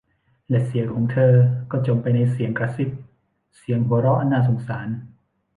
[0.49, 1.33] และเสียงของเธอ
[1.71, 2.89] ก็จมไปในเสียงกระซิบ
[3.57, 4.87] เสียงหัวเราะอันน่าสงสาร